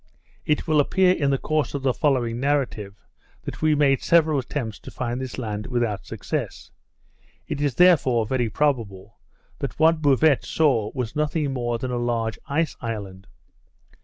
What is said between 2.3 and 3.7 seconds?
narrative, that